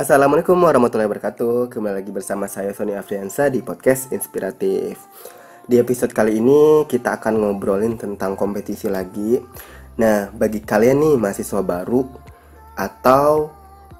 [0.00, 1.68] Assalamualaikum warahmatullahi wabarakatuh.
[1.68, 4.96] Kembali lagi bersama saya Sony Afriansa di podcast Inspiratif.
[5.68, 9.36] Di episode kali ini kita akan ngobrolin tentang kompetisi lagi.
[10.00, 12.08] Nah bagi kalian nih mahasiswa baru
[12.80, 13.52] Atau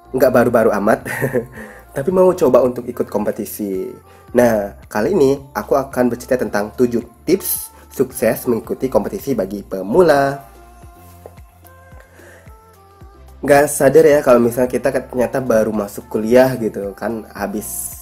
[0.09, 1.05] nggak baru-baru amat
[1.95, 3.93] Tapi mau coba untuk ikut kompetisi.
[4.33, 6.97] Nah kali ini aku akan bercerita tentang 7
[7.29, 10.49] tips sukses mengikuti kompetisi bagi pemula
[13.41, 17.97] nggak sadar ya kalau misalnya kita ternyata baru masuk kuliah gitu kan habis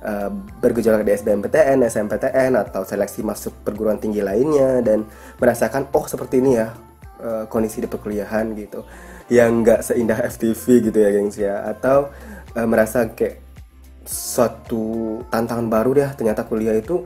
[0.00, 0.32] uh,
[0.64, 5.04] bergejolak di SBMPTN, SMPTN atau seleksi masuk perguruan tinggi lainnya dan
[5.36, 6.72] merasakan oh seperti ini ya
[7.20, 8.84] uh, kondisi di perkuliahan gitu.
[9.28, 11.68] Yang nggak seindah FTV gitu ya gengs ya.
[11.68, 12.08] Atau
[12.56, 13.44] uh, merasa kayak
[14.08, 17.04] suatu tantangan baru deh ternyata kuliah itu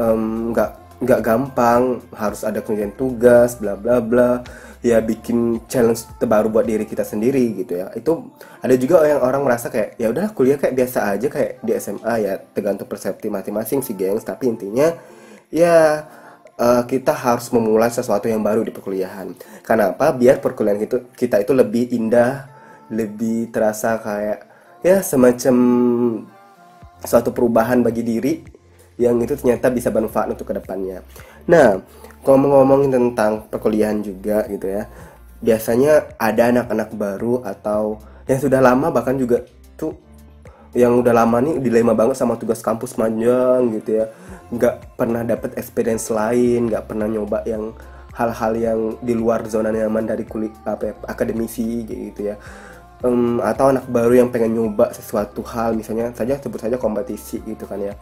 [0.00, 4.40] nggak um, nggak gampang harus ada kemudian tugas bla bla bla
[4.84, 7.88] ya bikin challenge terbaru buat diri kita sendiri gitu ya.
[7.96, 11.72] Itu ada juga yang orang merasa kayak ya udah kuliah kayak biasa aja kayak di
[11.80, 14.28] SMA ya tergantung persepsi masing-masing sih gengs.
[14.28, 14.92] Tapi intinya
[15.48, 16.04] ya
[16.60, 19.32] uh, kita harus memulai sesuatu yang baru di perkuliahan.
[19.64, 22.52] Kenapa biar perkuliahan itu kita itu lebih indah
[22.92, 24.44] lebih terasa kayak
[24.84, 25.56] ya semacam
[27.00, 28.44] suatu perubahan bagi diri
[28.94, 31.02] yang itu ternyata bisa bermanfaat untuk ke depannya.
[31.50, 31.82] Nah
[32.24, 34.88] ngomong-ngomongin tentang perkuliahan juga gitu ya.
[35.44, 39.44] Biasanya ada anak-anak baru atau yang sudah lama bahkan juga
[39.76, 39.92] tuh
[40.72, 44.06] yang udah lama nih dilema banget sama tugas kampus panjang gitu ya.
[44.48, 47.76] Nggak pernah dapet experience lain nggak pernah nyoba yang
[48.14, 52.38] hal-hal yang di luar zona nyaman dari kulit apa ya, akademisi gitu ya.
[53.04, 57.68] Um, atau anak baru yang pengen nyoba sesuatu hal misalnya saja sebut saja kompetisi gitu
[57.68, 57.92] kan ya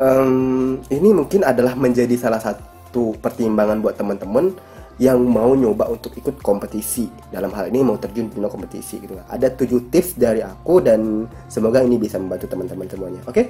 [0.00, 4.56] um, ini mungkin adalah menjadi salah satu pertimbangan buat teman-teman
[5.00, 7.08] yang mau nyoba untuk ikut kompetisi.
[7.32, 9.16] Dalam hal ini mau terjun di kompetisi gitu.
[9.28, 13.32] Ada tujuh tips dari aku dan semoga ini bisa membantu teman-teman semuanya oke?
[13.32, 13.46] Okay?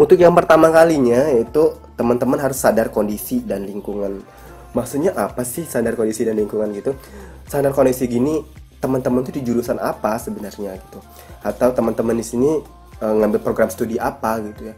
[0.00, 4.24] untuk yang pertama kalinya itu teman-teman harus sadar kondisi dan lingkungan.
[4.72, 6.96] Maksudnya apa sih sadar kondisi dan lingkungan gitu?
[7.44, 8.40] Sadar kondisi gini
[8.80, 11.04] teman-teman tuh di jurusan apa sebenarnya gitu?
[11.44, 12.64] Atau teman-teman di sini
[13.00, 14.74] e, ngambil program studi apa gitu ya.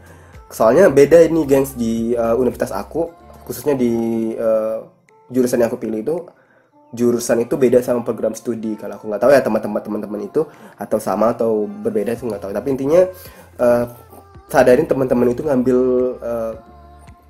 [0.53, 3.09] Soalnya beda ini gengs di uh, universitas aku
[3.41, 3.89] khususnya di
[4.37, 4.85] uh,
[5.33, 6.17] jurusan yang aku pilih itu
[6.93, 8.77] jurusan itu beda sama program studi.
[8.77, 10.45] Kalau aku nggak tahu ya teman-teman teman-teman itu
[10.77, 12.53] atau sama atau berbeda itu nggak tahu.
[12.53, 13.01] Tapi intinya
[13.57, 13.89] uh,
[14.45, 15.79] sadarin teman-teman itu ngambil
[16.21, 16.53] uh,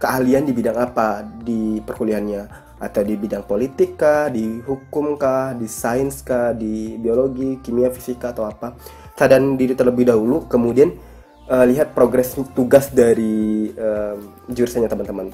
[0.04, 1.24] keahlian di bidang apa?
[1.24, 2.76] Di perkuliahannya.
[2.84, 8.36] Atau di bidang politik kah, di hukum kah, di sains kah, di biologi, kimia, fisika
[8.36, 8.76] atau apa.
[9.24, 11.00] Sadarin diri terlebih dahulu, kemudian
[11.48, 14.20] uh, lihat progres tugas dari uh,
[14.52, 15.32] jurusannya teman-teman.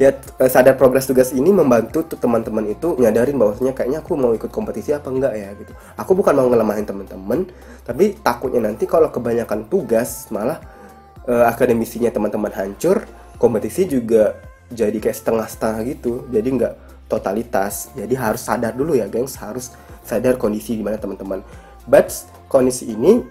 [0.00, 4.48] Lihat uh, sadar progres tugas ini membantu teman-teman itu nyadarin bahwasanya kayaknya aku mau ikut
[4.48, 5.76] kompetisi apa enggak ya gitu.
[6.00, 7.44] Aku bukan mau ngelemahin teman-teman
[7.84, 10.56] tapi takutnya nanti kalau kebanyakan tugas malah
[11.28, 13.04] uh, akademisinya teman-teman hancur
[13.36, 14.40] kompetisi juga
[14.72, 16.24] jadi kayak setengah-setengah gitu.
[16.32, 16.74] Jadi nggak
[17.12, 17.92] totalitas.
[17.92, 19.36] Jadi harus sadar dulu ya gengs.
[19.36, 21.44] Harus sadar kondisi di mana teman-teman
[21.86, 22.10] but
[22.50, 23.22] kondisi ini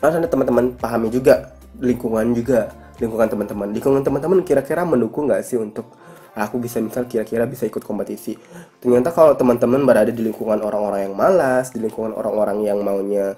[0.00, 3.68] harus ada teman-teman pahami juga lingkungan juga lingkungan teman-teman.
[3.72, 5.96] Lingkungan teman-teman kira-kira mendukung nggak sih untuk
[6.36, 8.36] aku bisa misal kira-kira bisa ikut kompetisi?
[8.78, 13.34] Ternyata kalau teman-teman berada di lingkungan orang-orang yang malas di lingkungan orang-orang yang maunya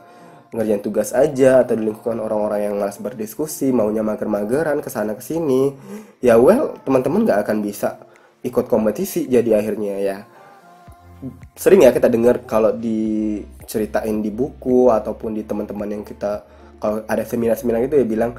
[0.53, 5.25] ngerjain tugas aja atau di lingkungan orang-orang yang malas berdiskusi maunya mager-mageran ke sana ke
[5.25, 5.73] sini
[6.21, 8.03] ya well teman-teman nggak akan bisa
[8.43, 9.31] ikut kompetisi.
[9.31, 10.19] Jadi akhirnya ya
[11.55, 16.43] sering ya kita dengar kalau diceritain di buku ataupun di teman-teman yang kita
[16.83, 18.35] kalau ada seminar-seminar itu ya bilang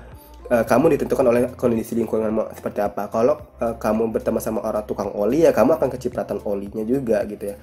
[0.51, 3.07] e, kamu ditentukan oleh kondisi lingkungan seperti apa.
[3.07, 7.55] Kalau e, kamu bertemu sama orang tukang oli ya kamu akan kecipratan olinya juga gitu
[7.55, 7.57] ya.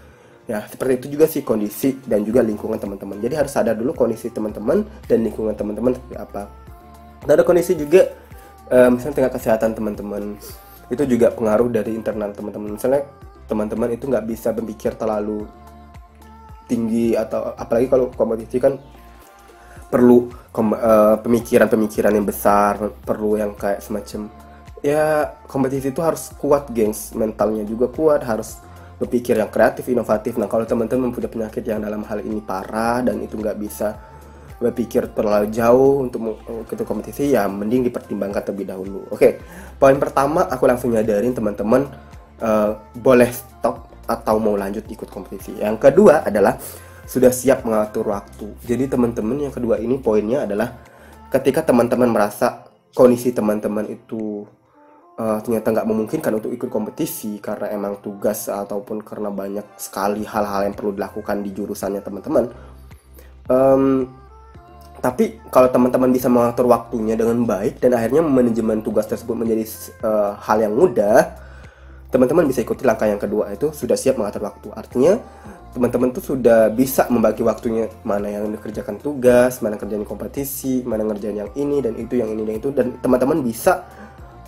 [0.48, 3.20] Ya seperti itu juga sih kondisi dan juga lingkungan teman-teman.
[3.20, 6.48] Jadi harus sadar dulu kondisi teman-teman dan lingkungan teman-teman seperti apa.
[7.28, 8.08] Dan ada kondisi juga
[8.72, 10.40] e, misalnya tingkat kesehatan teman-teman
[10.90, 12.75] itu juga pengaruh dari internal teman-teman.
[12.81, 13.05] Misalnya
[13.50, 15.50] teman-teman itu nggak bisa berpikir terlalu
[16.70, 18.79] tinggi atau apalagi kalau kompetisi kan
[19.91, 24.31] perlu eh, pemikiran-pemikiran yang besar perlu yang kayak semacam
[24.81, 27.12] ya kompetisi itu harus kuat gengs.
[27.19, 28.62] Mentalnya juga kuat harus
[29.00, 30.37] berpikir yang kreatif inovatif.
[30.37, 33.97] Nah kalau teman-teman punya penyakit yang dalam hal ini parah dan itu nggak bisa
[34.61, 39.08] berpikir terlalu jauh untuk ikut kompetisi ya mending dipertimbangkan terlebih dahulu.
[39.08, 39.41] Oke
[39.81, 41.88] poin pertama aku langsung nyadarin teman-teman
[42.40, 45.60] uh, boleh stop atau mau lanjut ikut kompetisi.
[45.60, 46.58] Yang kedua adalah
[47.06, 48.54] sudah siap mengatur waktu.
[48.66, 50.75] Jadi teman-teman yang kedua ini poinnya adalah
[51.31, 54.42] ketika teman-teman merasa kondisi teman-teman itu
[55.14, 60.66] uh, ternyata nggak memungkinkan untuk ikut kompetisi karena emang tugas ataupun karena banyak sekali hal-hal
[60.66, 62.44] yang perlu dilakukan di jurusannya teman-teman.
[63.46, 64.06] um,
[65.00, 69.64] tapi kalau teman-teman bisa mengatur waktunya dengan baik dan akhirnya manajemen tugas tersebut menjadi
[70.04, 71.40] uh, hal yang mudah
[72.11, 75.19] teman-teman bisa ikuti langkah yang kedua itu sudah siap mengatur waktu artinya
[75.71, 81.39] teman-teman tuh sudah bisa membagi waktunya mana yang dikerjakan tugas, mana kerjaan kompetisi, mana ngerjain
[81.39, 83.87] yang ini dan itu, yang ini dan itu dan teman-teman bisa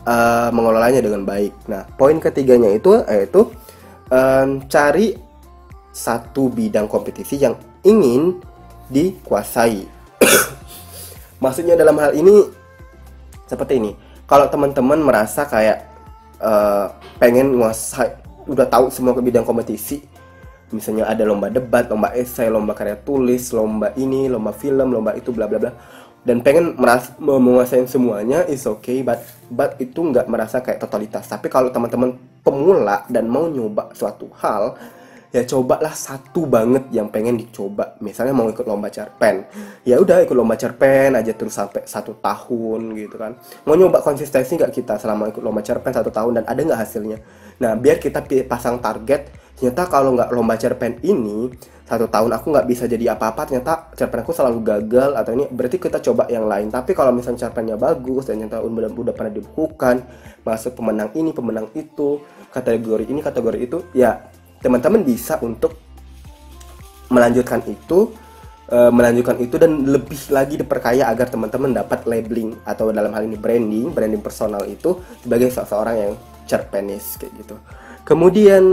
[0.02, 1.54] uh, mengelolanya dengan baik.
[1.70, 3.54] Nah, poin ketiganya itu yaitu
[4.10, 5.14] um, cari
[5.94, 7.54] satu bidang kompetisi yang
[7.86, 8.42] ingin
[8.90, 9.86] dikuasai.
[11.42, 12.50] Maksudnya dalam hal ini
[13.46, 13.94] seperti ini.
[14.26, 15.91] Kalau teman-teman merasa kayak
[16.42, 16.90] uh,
[17.22, 18.10] pengen nguasai,
[18.50, 20.02] udah tahu semua ke bidang kompetisi,
[20.74, 25.30] misalnya ada lomba debat, lomba esai, lomba karya tulis, lomba ini, lomba film, lomba itu,
[25.30, 25.72] bla bla bla.
[26.22, 29.18] Dan pengen meras menguasai semuanya is okay, but
[29.50, 31.26] but itu nggak merasa kayak totalitas.
[31.26, 32.14] Tapi kalau teman-teman
[32.46, 34.78] pemula dan mau nyoba suatu hal,
[35.32, 37.96] ya cobalah satu banget yang pengen dicoba.
[38.04, 39.48] Misalnya mau ikut lomba cerpen,
[39.82, 43.34] ya udah ikut lomba cerpen aja terus sampai satu tahun gitu kan.
[43.64, 47.18] Mau nyoba konsistensi nggak kita selama ikut lomba cerpen satu tahun dan ada nggak hasilnya?
[47.64, 51.48] Nah biar kita pasang target ternyata kalau nggak lomba cerpen ini
[51.86, 55.76] satu tahun aku nggak bisa jadi apa-apa ternyata cerpen aku selalu gagal atau ini berarti
[55.76, 60.02] kita coba yang lain tapi kalau misalnya cerpennya bagus dan ternyata udah, udah pernah dibukukan
[60.40, 64.18] masuk pemenang ini pemenang itu kategori ini kategori itu ya
[64.62, 65.74] teman-teman bisa untuk
[67.12, 68.14] melanjutkan itu
[68.70, 73.36] e, melanjutkan itu dan lebih lagi diperkaya agar teman-teman dapat labeling atau dalam hal ini
[73.36, 76.12] branding branding personal itu sebagai seseorang yang
[76.48, 77.54] cerpenis kayak gitu.
[78.02, 78.64] Kemudian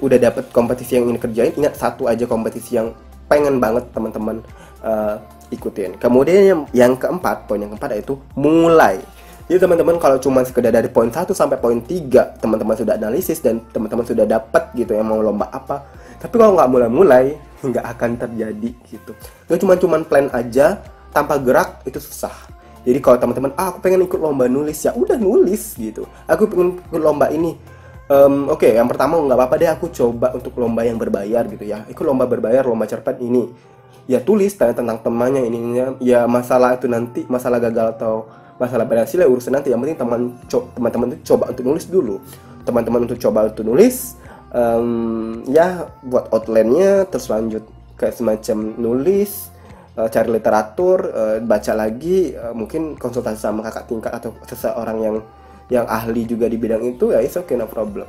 [0.00, 2.92] udah dapet kompetisi yang ini kerjain ingat satu aja kompetisi yang
[3.26, 4.42] pengen banget teman-teman
[4.84, 5.16] uh,
[5.50, 5.96] ikutin.
[5.96, 8.98] Kemudian yang, yang keempat poin yang keempat yaitu mulai
[9.46, 13.62] jadi teman-teman kalau cuma sekedar dari poin 1 sampai poin 3 teman-teman sudah analisis dan
[13.70, 15.86] teman-teman sudah dapat gitu yang mau lomba apa.
[16.18, 17.38] Tapi kalau nggak mulai-mulai
[17.70, 19.14] nggak akan terjadi gitu.
[19.46, 20.82] Nggak cuma cuman plan aja
[21.14, 22.34] tanpa gerak itu susah.
[22.82, 26.10] Jadi kalau teman-teman ah aku pengen ikut lomba nulis ya udah nulis gitu.
[26.26, 27.54] Aku pengen ikut lomba ini.
[28.10, 31.62] Um, oke okay, yang pertama nggak apa-apa deh aku coba untuk lomba yang berbayar gitu
[31.62, 31.86] ya.
[31.86, 33.46] Ikut lomba berbayar lomba cerpen ini.
[34.10, 35.58] Ya tulis tanya tentang temannya ini
[36.02, 38.26] ya masalah itu nanti masalah gagal atau
[38.56, 39.72] masalah berhasil ya urusan nanti.
[39.72, 40.20] Yang penting teman
[40.76, 42.16] teman-teman itu coba untuk nulis dulu.
[42.66, 44.18] Teman-teman untuk coba untuk nulis
[44.56, 47.64] um, ya buat outline-nya terus lanjut
[47.96, 49.48] ke semacam nulis
[49.96, 55.16] uh, cari literatur uh, baca lagi uh, mungkin konsultasi sama kakak tingkat atau seseorang yang
[55.66, 58.06] yang ahli juga di bidang itu ya it's okay no problem.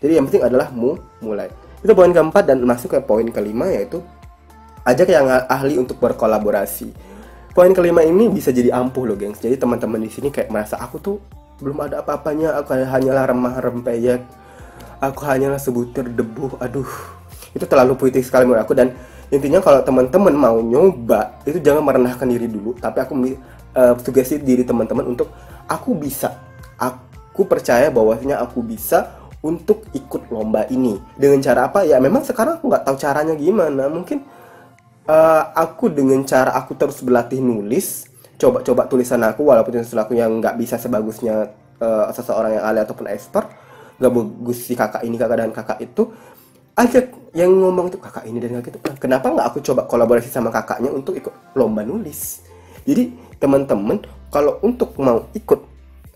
[0.00, 1.50] Jadi yang penting adalah mu mulai.
[1.80, 4.04] Itu poin keempat dan masuk ke poin kelima yaitu
[4.84, 6.92] ajak yang ahli untuk berkolaborasi
[7.50, 9.42] poin kelima ini bisa jadi ampuh loh gengs.
[9.42, 11.16] Jadi teman-teman di sini kayak merasa aku tuh
[11.60, 14.24] belum ada apa-apanya aku hanyalah remah rempeyek
[15.00, 16.88] aku hanyalah sebutir debu aduh
[17.52, 18.74] itu terlalu puitis sekali menurut aku.
[18.78, 18.94] Dan
[19.34, 22.78] intinya kalau teman-teman mau nyoba itu jangan merendahkan diri dulu.
[22.78, 23.12] Tapi aku
[23.74, 25.34] uh, sugesti diri teman-teman untuk
[25.66, 26.38] aku bisa
[26.78, 31.00] aku percaya bahwasanya aku bisa untuk ikut lomba ini.
[31.16, 31.82] Dengan cara apa?
[31.82, 33.88] Ya memang sekarang aku nggak tahu caranya gimana.
[33.88, 34.22] Mungkin
[35.10, 38.06] uh, aku dengan cara aku terus berlatih nulis
[38.38, 41.50] coba-coba tulisan aku walaupun tulisan aku yang nggak bisa sebagusnya
[41.82, 43.50] uh, seseorang yang ahli ataupun expert
[44.00, 46.08] nggak bagus si kakak ini kakak dan kakak itu
[46.80, 48.80] ajak yang ngomong itu kakak ini dan kakak itu.
[48.96, 52.40] Kenapa nggak aku coba kolaborasi sama kakaknya untuk ikut lomba nulis?
[52.88, 54.00] Jadi teman-teman
[54.32, 55.60] kalau untuk mau ikut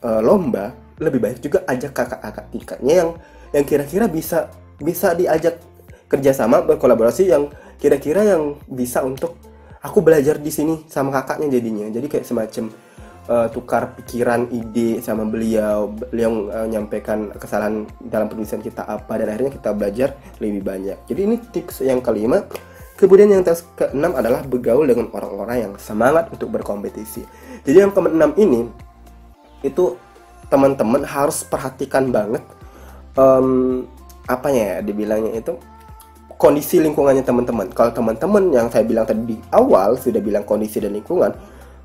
[0.01, 3.11] uh, lomba lebih baik juga ajak kakak-kakak tingkatnya yang
[3.53, 4.49] yang kira-kira bisa
[4.81, 5.61] bisa diajak
[6.09, 9.37] kerjasama berkolaborasi yang kira-kira yang bisa untuk
[9.85, 11.87] aku belajar di sini sama kakaknya jadinya.
[11.93, 12.65] Jadi kayak semacam
[13.29, 15.93] uh, tukar pikiran ide sama beliau.
[15.93, 19.21] Beliau uh, nyampaikan kesalahan dalam penulisan kita apa.
[19.21, 20.09] Dan akhirnya kita belajar
[20.41, 20.99] lebih banyak.
[21.05, 22.49] Jadi ini tips yang kelima.
[22.95, 27.27] Kemudian yang tes keenam adalah bergaul dengan orang-orang yang semangat untuk berkompetisi.
[27.67, 28.71] Jadi yang keenam ini
[29.67, 29.99] itu
[30.47, 32.45] teman-teman harus perhatikan banget
[33.19, 33.83] um,
[34.31, 35.59] apa ya dibilangnya itu
[36.37, 37.71] kondisi lingkungannya teman-teman.
[37.73, 41.33] Kalau teman-teman yang saya bilang tadi di awal sudah bilang kondisi dan lingkungan,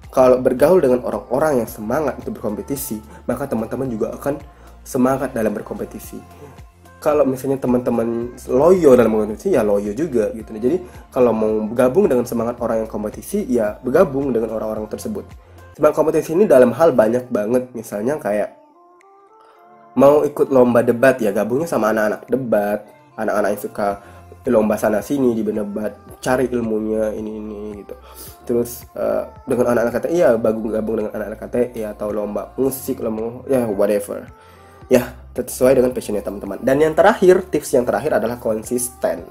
[0.09, 2.97] kalau bergaul dengan orang-orang yang semangat untuk berkompetisi,
[3.29, 4.41] maka teman-teman juga akan
[4.81, 6.17] semangat dalam berkompetisi.
[6.99, 10.51] Kalau misalnya teman-teman loyo dalam berkompetisi, ya loyo juga gitu.
[10.51, 10.81] Jadi
[11.13, 15.23] kalau mau bergabung dengan semangat orang yang kompetisi, ya bergabung dengan orang-orang tersebut.
[15.77, 18.59] Semangat kompetisi ini dalam hal banyak banget, misalnya kayak
[19.95, 22.79] mau ikut lomba debat ya gabungnya sama anak-anak debat,
[23.15, 23.87] anak-anak yang suka
[24.49, 27.95] lomba sana sini di debat, cari ilmunya ini ini gitu.
[28.49, 32.99] Terus uh, dengan anak-anak KTI ya bagus gabung dengan anak-anak KTI ya, atau lomba musik,
[32.99, 34.25] lomba ya whatever.
[34.89, 36.57] Ya, sesuai dengan passionnya teman-teman.
[36.65, 39.21] Dan yang terakhir, tips yang terakhir adalah konsisten.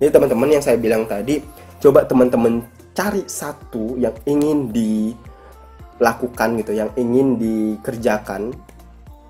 [0.00, 1.44] Jadi teman-teman yang saya bilang tadi,
[1.84, 2.64] coba teman-teman
[2.96, 8.56] cari satu yang ingin dilakukan gitu yang ingin dikerjakan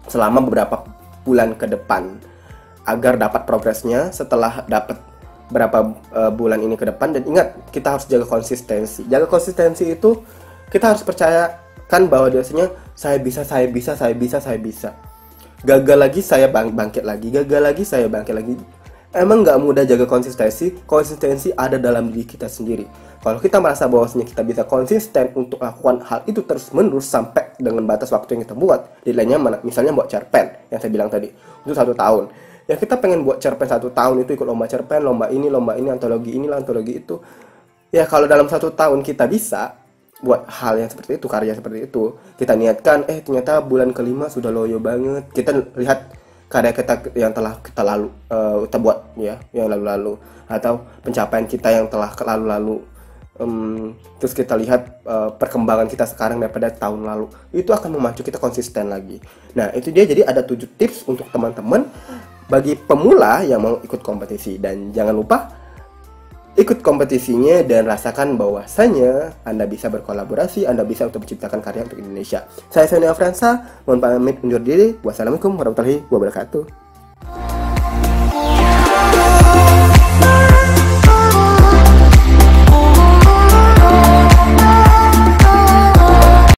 [0.07, 0.87] selama beberapa
[1.27, 2.15] bulan ke depan
[2.87, 4.95] agar dapat progresnya setelah dapat
[5.51, 7.15] berapa uh, bulan ini ke depan.
[7.15, 9.07] Dan ingat kita harus jaga konsistensi.
[9.07, 10.23] Jaga konsistensi itu
[10.71, 14.91] kita harus percayakan bahwa biasanya saya bisa saya bisa saya bisa saya bisa.
[15.63, 17.33] Gagal lagi saya bang bangkit lagi.
[17.33, 18.55] Gagal lagi saya bangkit lagi.
[19.17, 20.77] Emang nggak mudah jaga konsistensi?
[20.85, 22.85] Konsistensi ada dalam diri kita sendiri.
[23.25, 27.83] Kalau kita merasa bahwasanya kita bisa konsisten untuk lakukan hal itu terus menerus sampai dengan
[27.89, 29.57] batas waktu yang kita buat nilainya mana?
[29.65, 31.33] Misalnya buat cerpen yang saya bilang tadi.
[31.65, 32.29] Itu satu tahun
[32.67, 35.89] ya kita pengen buat cerpen satu tahun itu ikut lomba cerpen lomba ini lomba ini
[35.91, 37.19] antologi ini antologi itu.
[37.95, 39.79] Ya kalau dalam satu tahun kita bisa
[40.21, 42.19] buat hal yang seperti itu karya seperti itu.
[42.35, 45.31] Kita niatkan eh ternyata bulan kelima sudah loyo banget.
[45.31, 46.13] Kita lihat
[46.51, 50.19] karya kita yang telah kita lalu uh, kita buat ya yang lalu-lalu.
[50.51, 52.83] Atau pencapaian kita yang telah lalu-lalu.
[53.37, 57.29] Um, terus kita lihat uh, perkembangan kita sekarang daripada tahun lalu.
[57.53, 59.21] Itu akan memacu kita konsisten lagi.
[59.55, 60.09] Nah itu dia.
[60.09, 61.85] Jadi ada tujuh tips untuk teman-teman
[62.47, 65.39] bagi pemula yang mau ikut kompetisi dan jangan lupa
[66.57, 72.49] ikut kompetisinya dan rasakan bahwasanya Anda bisa berkolaborasi, Anda bisa untuk menciptakan karya untuk Indonesia.
[72.73, 74.97] Saya Sonia Fransa, mohon pamit undur diri.
[75.05, 76.86] Wassalamualaikum warahmatullahi wabarakatuh.